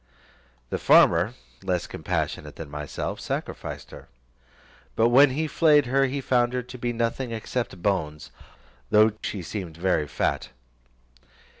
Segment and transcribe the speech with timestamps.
[0.71, 4.07] The farmer, less compassionate than myself; sacrificed her;
[4.95, 8.31] but when he flayed her, found her to be nothing except bones,
[8.89, 10.49] though to she seemed very fat.